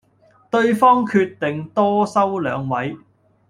[0.49, 2.97] 對方決定多收兩位